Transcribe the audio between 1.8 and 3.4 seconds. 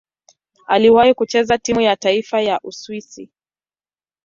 ya taifa ya Uswisi.